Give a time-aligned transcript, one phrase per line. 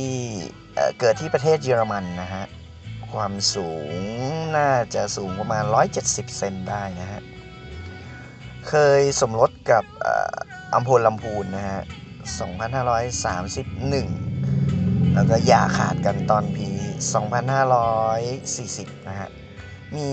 [0.74, 2.44] เอ่อเกิดที่ประเทศเยอรมันนะฮะ
[3.12, 3.90] ความสูง
[4.56, 5.64] น่าจะสูงประมาณ
[6.00, 7.20] 170 เซนได้นะฮะ
[8.68, 9.84] เคยสมรสกับ
[10.74, 11.82] อัมพลลำพูนนะฮะ
[12.30, 16.68] 2531 แล้วก็หย่าขาดกันตอนปี
[18.28, 19.30] 2540 นะฮะ
[19.96, 20.08] มี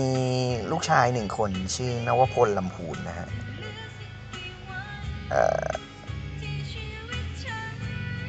[0.70, 3.28] ลูกชายหนึ่งคนชื่อนวพลลำพูนนะฮะ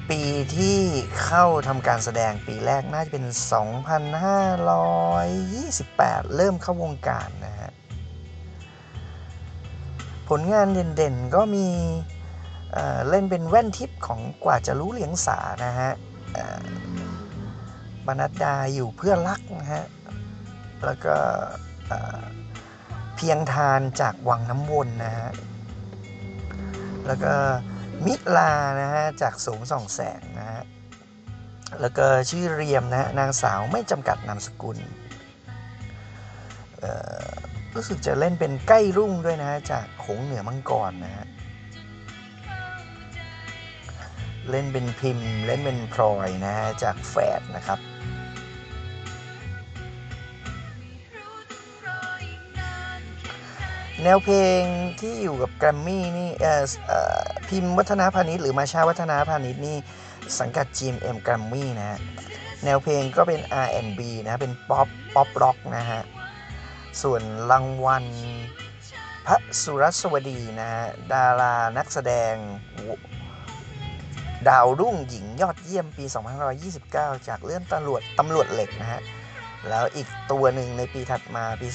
[0.09, 0.21] ปี
[0.55, 0.79] ที่
[1.23, 3.25] เข้าทำการแสดงปีแรกน่าจะเป็น
[6.25, 7.71] 2528 เริ่มเข้าวงการนะฮะ
[10.29, 11.67] ผลงานเด่นๆก็มี
[12.73, 15.91] เเล่นเป็นแว่นทิพย์ของกว่าจะรู้เลียงสานะฮะ
[18.07, 19.85] บรรณดาอยู่เพื่อรักนะฮะ
[20.85, 21.15] แล้วก็
[23.15, 25.31] เพียงทานจากวังน้ำวนนะฮะ
[27.07, 27.33] แล้วก็
[28.05, 30.61] มิลานะฮะจากสูงส่องแสงนะฮะ
[31.81, 34.77] แล้วก็ชื่อเรียมนะฮะนางสาวไม่จำกัดนามสกุล
[36.77, 36.91] เอ่
[37.23, 37.29] อ
[37.75, 41.25] รู้สึกจะเล่นเป็นใกล้รุ่งด้วยนะฮะจากหงเหนือมังกรนะฮะ
[44.49, 47.79] เล่นเป็นพิมพ์ เล่นเป็นพลอยนะฮะจากแฝดนะครับ
[54.03, 54.63] แนวเพลง
[54.99, 56.53] ที่อยู่กับแกรมมี่นี่เอ่
[57.17, 59.77] อพิมพ์วัฒนาพาณิชย์หรือมาชาวัฒนาพาณิชย์นี่
[60.39, 61.99] สังกัด GMM แกรมมี่นะฮะ
[62.63, 66.01] แนวเพลงก็เป็น R&B นะเป็นป๊อปป๊อปร็อกนะฮะ
[67.01, 67.21] ส่วน
[67.51, 68.05] รางวัล
[69.27, 72.33] พระสุรสวดีนะฮะดารานักแสดง
[74.49, 76.05] ดาวรุ่งหญิงยอดเยี่ยมปี
[76.65, 79.01] 2529 จากเรื่องตำรวจตำรวจเหล็กนะฮะ
[79.69, 81.67] แล้วอีกตัวหนึ่งในปีถัดมาปี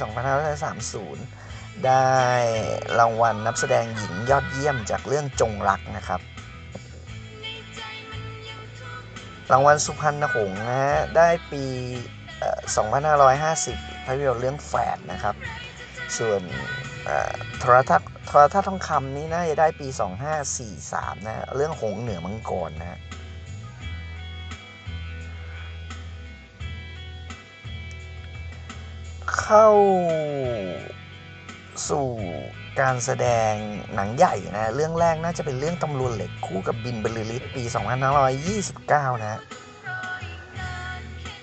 [1.09, 2.15] 2530 ได้
[2.99, 6.21] รางวัลนักแสดงหญิงยอดเยี่ยมจากเรื่องจงรักนะครับ
[9.53, 11.65] รางวัลสุพรรณหงส์นะฮะ ได้ปี
[12.85, 15.35] 2550ภาพยนตร์เรื่องแฝดนะครับ
[16.19, 16.41] ส่วน
[17.59, 19.89] โทรทัศน ทรทัศน์ทองคำนี่น่าจะได้ปี
[20.57, 22.99] 2543 นะฮะเรื่องหงส์เหนือมังกรนะฮะ
[29.41, 29.69] เข้า
[31.89, 32.09] สู่
[32.81, 33.53] การแสดง
[33.95, 37.63] หนังใหญ่นะ เรื่องแรกน่าจะเป็นเรื่องตำรวจเหล็กคู่กับบินบรรลือฤทธิ์ปี
[39.19, 39.41] 2529 นะ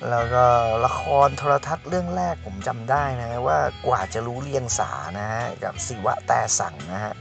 [0.09, 0.45] แล้วก็
[0.85, 7.13] ละครโทรทัศน์เรื่องแรกผมจำได้นะว่ากว่าจะรู้เรียงสานะฮะกับศิวะแต่สั่งนะฮะ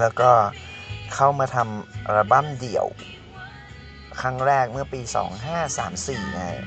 [0.00, 0.30] แล้วก็
[1.14, 2.86] เข้ามาทำอัลบั้มเดี่ยว
[4.20, 5.00] ครั้งแรกเมื่อปี
[5.68, 6.60] 2534นะฮะ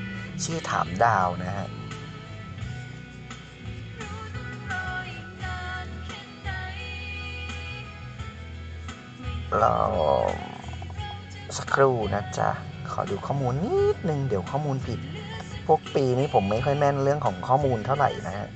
[0.44, 1.66] ชื่อถามดาวนะฮะ
[9.58, 9.74] เรา
[11.56, 12.50] สักครู่นะจ๊ะ
[12.98, 14.98] อดูข้อมูลนิดนึงเดี๋ยวข้อมูลผิด
[15.66, 18.48] พวกปีนี้ผมไม่ค่อยแม่นเรื่องของข้อมูลเท่าไหร่นะฮะ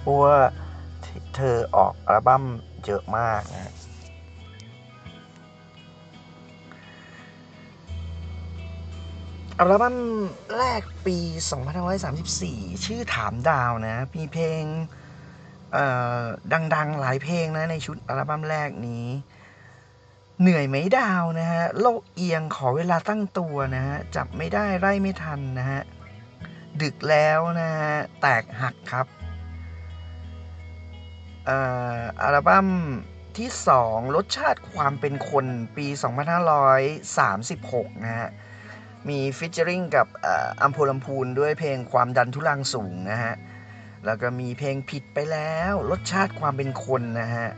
[0.00, 0.36] เพราะว่า
[1.34, 2.44] เธอออกอัลบั้ม
[2.86, 3.65] เยอะมากนะ
[9.60, 9.96] อัลบั้ม
[10.58, 11.18] แรกปี
[12.02, 14.62] 2534 ชื่อถามดาวนะ มีเพลง
[16.74, 19.06] ดังๆ หลายเพลงนะในชุดอัลบั้มแรกนี้
[20.40, 25.80] เหนื่อยไหมดาวนะฮะ โลกเอียงขอเวลาตั้งตัวนะฮะ จับไม่ได้ไล่ไม่ทันนะฮะ
[26.82, 29.06] ดึกแล้วนะฮะ แตกหักครับ
[32.22, 32.68] อัลบั้ม
[33.38, 33.48] ที่
[33.82, 35.46] 2 รสชาติความเป็นคน
[35.76, 35.86] ปี
[37.16, 38.28] 2536 นะฮะ
[39.08, 40.06] มีฟิชเจอริงกับ
[40.62, 43.34] อัมพลลำพูนด้วยเพลงความดันทุลังสูงนะฮะ
[44.06, 47.48] แล้วก็มีเพลงผิดไปแล้ว รสชาติความเป็นคนนะฮะ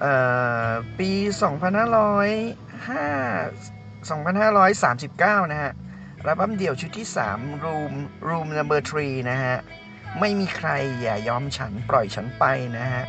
[0.00, 0.14] เอ่
[0.68, 1.26] อปี 2505
[5.44, 5.72] 2539 นะฮะ
[6.28, 7.92] อับั้มเดี่ยวชุดที่ 3 Room
[8.28, 9.56] Room Number 3 นะฮะ
[10.20, 10.70] ไม่มีใคร
[11.00, 12.44] อย่ายอมฉันปล่อยฉันไป
[12.78, 13.04] นะฮะ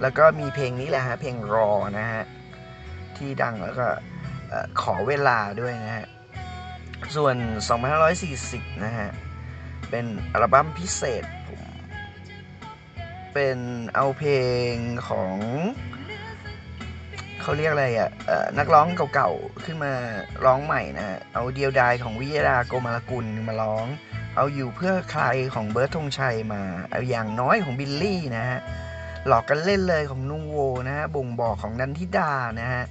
[0.00, 2.22] แล้วก็มีเพลงนี้แหละฮะ เพลงรอนะฮะ
[3.16, 3.86] ที่ดังแล้วก็
[4.82, 6.06] ขอเวลาด้วยนะฮะ
[7.16, 7.36] ส่วน
[8.10, 9.10] 2540 นะฮะ
[9.90, 11.60] เป็นอัลบั้มพิเศษผม
[13.34, 13.58] เป็น
[13.94, 14.32] เอาเพล
[14.72, 14.74] ง
[15.08, 15.36] ของ
[17.40, 18.10] เขาเรียกอะไรอะ่ะ
[18.58, 19.92] นักร้องเก่าๆ ขึ้นมา
[20.44, 23.86] ร้องใหม่นะฮะเอาเดียวดายของวิยดาโกมารกุลมาร้อง
[24.36, 28.60] เอาอยู่เพื่อใครของเบิร์ตธงชัยมา เอาอย่างน้อยของบิลลี่นะฮะ
[29.26, 32.84] หลอกกันเล่นเลยของนุ่งโวนะฮะ บ่งบอกของนันทิดานะฮะ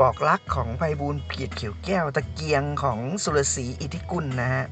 [0.00, 4.64] บอกรักของไพบูลเกียรติเขียวแก้ว ตะเกียงของสุรศรีอิทธิกุลนะฮะ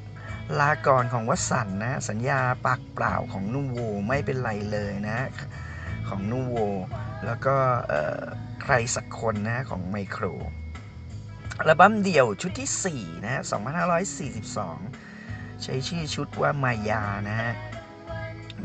[0.60, 5.28] ลากรของวัสันนะสัญญาปากเปล่าของนุ่งโวไม่เป็นไรเลยนะ
[6.08, 6.56] ของนุ่งโว
[7.24, 7.56] แล้วก็
[8.62, 10.24] ใครสักคนนะของไมโคร
[11.58, 13.42] อัลบั้มเดี่ยวชุดที่ 4นะฮะ
[14.32, 17.52] 2542 ใช้ชื่อชุดว่ามายานะฮะ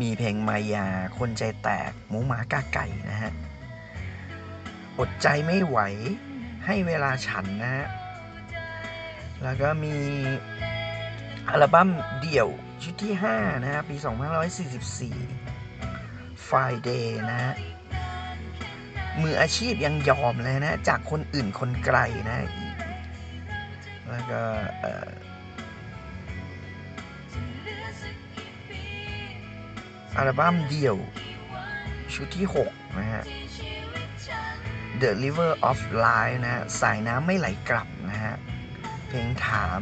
[0.02, 0.88] มีเพลงมายา
[1.18, 3.32] คนใจแตก หมูหมากาไก่นะฮะ
[5.00, 5.80] อดใจไม่ไหว
[6.68, 7.88] ให้เวลาฉันนะฮะ
[9.44, 9.96] แล้วก็มี
[11.50, 11.90] อัลบั้ม
[12.22, 12.48] เดี่ยว
[12.84, 13.96] ชุดที่ 5 นะฮะ ปี
[15.58, 17.54] 2544 Friday นะฮะ
[19.22, 21.98] มืออาชีพยังยอมเลยนะ จากคนอื่นคนไกล
[22.30, 22.38] นะ
[24.10, 24.42] แล้วก็
[30.18, 30.96] อัลบั้มเดี่ยว
[32.14, 33.24] ชุดที่ 6 นะฮะ
[35.02, 38.36] The River of Life นะฮะสายน้ำไม่ไหลกลับนะฮะ
[39.08, 39.82] เพลงถาม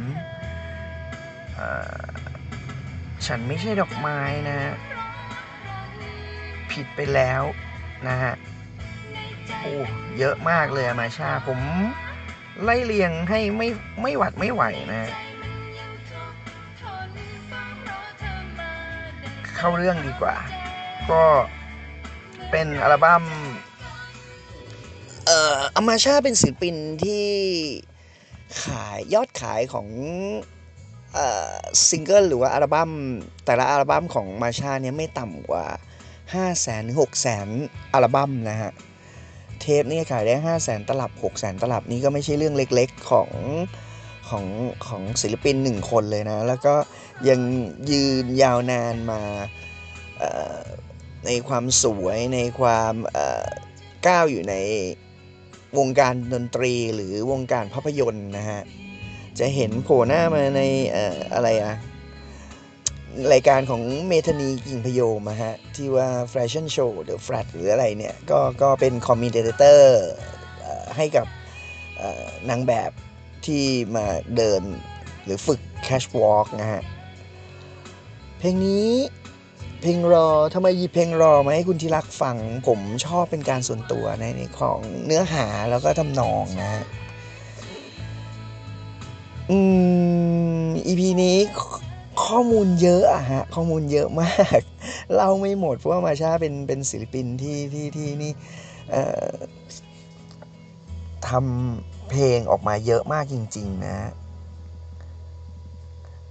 [3.26, 4.72] ฉันไม่ใช่ดอกไม้นะฮะ
[6.70, 7.42] ผิดไปแล้ว
[8.08, 8.34] นะฮะ
[9.60, 9.74] โอ้
[10.18, 11.60] เยอะมากเลยมาชา ผม
[12.62, 13.68] ไล่เรียงให้ไม่
[14.02, 15.10] ไม่หวัดไม่ไหวนะ
[19.56, 20.36] เข้าเรื่องดีกว่า
[21.10, 21.22] ก็
[22.50, 23.24] เป็นอัลบั้ม
[25.78, 27.26] อามาชาเป็นศิลปินที่
[28.64, 29.88] ขายยอดขายของ
[31.88, 32.90] ซิงเกิลหรือว่าอัลบั้ม
[33.44, 35.66] แต่ละอัลบั้มของมาช่าเนี่ยไม่ต่ำกว่า
[36.32, 38.72] 5 0 0 0 0 0 6 0 0 0 0อัลบั้มนะฮะ
[39.60, 43.30] เทปนี่ขายได้ 5 0 0แสนตลับ6 0แสนตลับนี่ก็ไม่ใช่เรื่องเล็กๆของ
[44.28, 44.44] ของ
[44.86, 46.74] ของศิลปินหนึ่งคนเลยนะ แล้วก็
[47.28, 47.40] ยัง
[47.90, 49.20] ยืนยาวนานมา
[51.24, 52.94] ในความสวยในความ
[54.06, 54.54] ก้าวอยู่ใน
[55.78, 58.62] วงการดนตรีหรือวงการภาพยนตร์นะฮะ
[59.38, 60.62] จะเห็นโผล่หน้ามาใน
[60.94, 60.98] อ
[61.34, 61.74] อะไรอะ
[63.32, 70.04] รายการของเมทินีกิ่งโพยมฮะ ที่ว่าแฟชั่นโชว์หรือแฟลตหรืออะไรเนี่ย ก็ก็เป็น commentator
[70.96, 71.26] ให้กับ
[72.50, 72.90] นางแบบ
[73.46, 73.64] ที่
[73.96, 74.06] มา
[74.36, 74.62] เดิน
[75.24, 76.82] หรือฝึกแคชวอล์กนะฮะ
[78.38, 78.88] เพลงนี้
[79.80, 82.36] เพลงรอทำไมหยิบเพลงรอมาให้คุณที่รักฟัง
[82.66, 84.24] ผมชอบเป็นการส่วนตัวใน
[84.58, 86.84] ของเนื้อหาแล้วก็ทำนองนะฮะ
[89.50, 89.58] อื
[90.64, 91.36] ม EP นี้
[92.24, 94.60] ข้อมูลเยอะอะฮะ ข้อมูลเยอะมาก
[95.14, 98.32] เล่าไม่หมดเพราะว่ามาชาเป็นเป็นศิลปินที่ที่ที่นี่
[98.90, 99.34] เอ่อ
[101.28, 103.96] ทำเพลงออกมาเยอะมากจริง ๆ นะ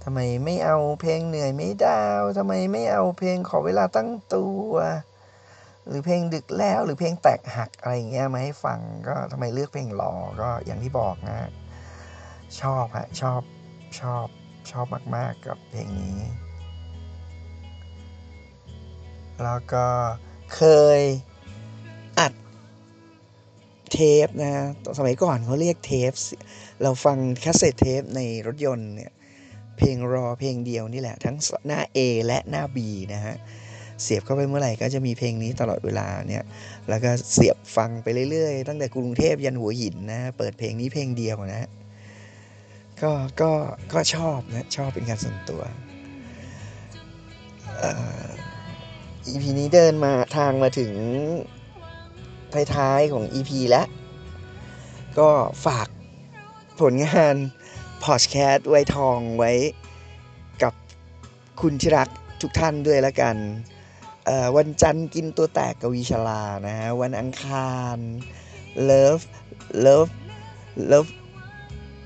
[0.08, 4.72] ทำไมไม่เอาเพลงเหนื่อยไม่ดาวทำไมไม่เอาเพลงขอเวลาตั้งตัว
[5.86, 11.50] หรือเพลงดึกแล้วหรือเพลงแตกหักอะไรอย่างเงี้ยมาให้ฟังก็ทำไมเลือกเพลงรอก็อย่างที่บอกนะ
[12.60, 13.40] ชอบฮะชอบ
[14.00, 14.26] ชอบ
[14.70, 14.86] ชอบ
[15.16, 16.18] มาก ๆ กับเพลงนี้
[19.44, 19.86] แล้วก็
[20.54, 20.62] เค
[20.98, 21.00] ย
[22.18, 22.32] อัด
[23.92, 24.52] เทปนะ
[24.98, 26.12] สมัยก่อนเขาเรียกเทป
[26.82, 29.12] เราฟัง cassette tape ในรถยนต์เนี่ย
[29.78, 32.78] เพลงรอเพลงเดียวนี่แหละ ทั้งหน้า A และหน้า B
[33.14, 33.36] นะฮะ
[34.02, 36.44] เสียบเข้าไปเมื่อไหร่ก็จะมีเพลงนี้ตลอดเวลาเนี่ย
[36.88, 41.68] แล้วก็เสียบฟังไปเรื่อยๆ ตั้งแต่กรุงเทพยันหัวหินนะ เปิดเพลงนี้เพลงเดียวนะ
[43.02, 43.52] ก็ก็
[43.92, 45.62] ก็ชอบนะ ชอบเป็นการส่วนตัว
[47.82, 47.90] อ่
[48.24, 48.26] อ
[49.28, 50.92] EP นี้เดินมาทางมาถึง
[52.74, 53.86] ท้ายๆของ EP แล้ว
[55.18, 55.30] ก็
[55.66, 55.88] ฝาก
[56.80, 57.34] ผลงาน
[58.04, 59.52] พอดแคสต์ไว้ทองไว้
[60.62, 60.74] กับ
[61.60, 62.08] คุณที่รัก
[62.40, 63.36] ทุกท่านด้วยละกัน
[64.56, 67.96] วันจันทร์กินตัวแตกกวีชลานะฮะ วันอังคาร
[68.90, 69.24] Love
[69.84, 70.10] Love
[70.90, 71.10] Love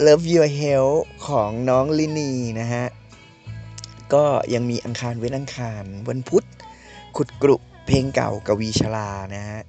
[0.07, 2.85] Love Your Health ของน้องลินีนะฮะ
[4.15, 6.45] ก็ยังมีอังคารเว้นอังคาร วันพุธ
[7.17, 7.57] ขุดกรุ
[7.87, 9.61] เพลงเก่ากวีชลานะฮะ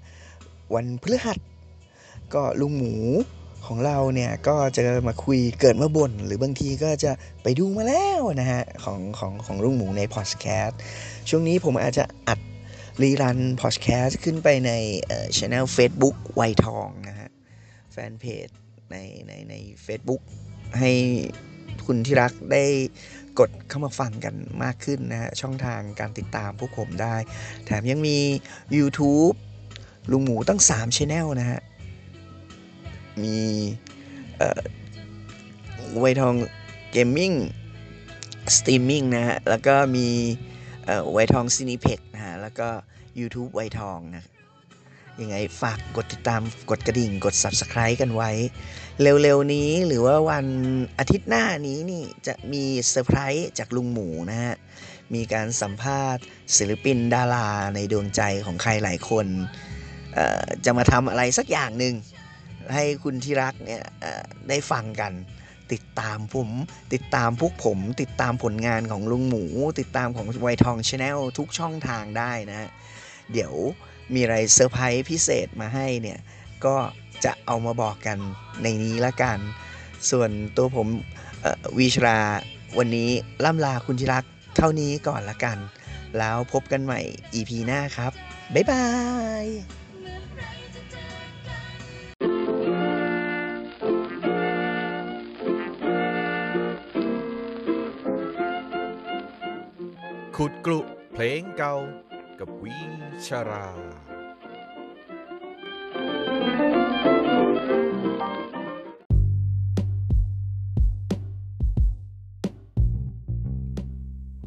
[0.73, 1.39] วันพฤหัส
[2.33, 2.95] ก็ลุงหมู
[3.65, 7.11] ของเราเนี่ยก็จะมาคุยเกิดเมื่อบนหรือบางทีก็จะ
[7.43, 10.79] ไปดูมาแล้วนะฮะของของของลุงหมูในพอดแคสต์
[11.29, 12.39] ช่วงนี้ผมอาจจะอัด
[13.01, 14.71] รีรันพอดแคสต์ขึ้นไปใน
[15.07, 17.29] เอ่อช anel Facebook ไวทองนะฮะ
[17.91, 18.47] แฟนเพจ
[18.91, 18.95] ใน
[19.27, 20.21] ในใน Facebook
[20.79, 20.91] ให้
[21.85, 22.63] คุณที่รักได้
[23.39, 27.15] กดเข้ามาฟังกันมากขึ้นนะฮะช่องทางการติดตามพวกผมได้
[27.65, 28.17] แถมยังมี
[28.77, 29.35] YouTube
[30.11, 31.59] ลุงหมูตั้ง3 channel นะฮะ
[33.23, 33.37] มี
[34.37, 34.61] เอ่อ
[35.99, 36.33] ไวทอง
[36.91, 37.33] gaming
[38.57, 40.07] streaming นะฮะ แล้วก็มี
[40.85, 42.69] เอ่อไวทอง Cineplex นะฮะ แล้วก็
[43.19, 44.25] YouTube ไวทองนะ
[45.21, 48.31] ยังไงฝากกดติดตามกดกระดิ่งกด Subscribe กันไว้
[49.01, 50.45] เร็วๆนี้หรือว่าวัน
[50.99, 54.55] อาทิตย์หน้านี้นี่จะมีเซอร์ไพรส์จากลุงหมูนะฮะ
[55.13, 56.23] มีการสัมภาษณ์
[56.57, 59.27] ศิลปินดาราในดวงใจของใครหลายคน
[60.65, 61.95] จะมาทำอะไรสักอย่างหนึ่ง
[62.73, 63.83] ให้คุณที่รักเนี่ย
[64.49, 65.13] ได้ฟังกัน
[65.73, 66.49] ติดตามผม
[66.93, 69.43] ติดตามพวกผม ติดตามผลงานของลุงหมู
[69.79, 72.69] ติดตามของไวทองชาแนลทุกช่องทางได้นะ
[73.33, 73.53] เดี๋ยว
[74.13, 76.19] มีอะไรเซอร์ไพรส์พิเศษมาให้เนี่ย
[76.65, 76.75] ก็
[77.25, 78.17] จะเอามาบอกกัน
[78.61, 79.37] ในนี้ละกัน
[80.09, 80.87] ส่วนตัวผม
[81.77, 82.19] วีชรา
[82.77, 83.09] วันนี้
[83.45, 84.23] ล่ำลาคุณที่รัก
[84.57, 85.57] เท่านี้ก่อนละกัน
[86.17, 87.01] แล้วพบกันใหม่
[87.33, 88.11] EP หน้าครับ
[88.53, 88.85] บ๊ายบา
[89.43, 89.80] ย
[100.37, 100.79] ขุดกลุ
[101.13, 101.75] เพลงเก่า
[102.39, 102.77] กับวิ
[103.27, 103.67] ชรา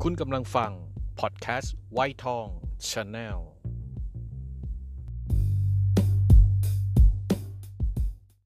[0.02, 0.72] คุณกำลังฟัง
[1.20, 2.46] พอดแคสต์ไวทอง
[2.88, 3.53] ชาแนล